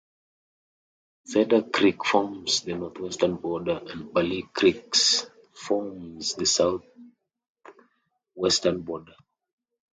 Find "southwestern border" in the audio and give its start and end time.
6.47-9.13